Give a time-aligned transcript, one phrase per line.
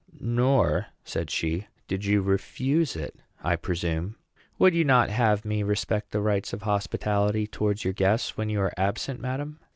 [0.19, 4.15] "Nor," said she, "did you refuse it, I presume."
[4.57, 8.61] "Would you not have me respect the rights of hospitality towards your guests when you
[8.61, 9.59] are absent, madam?"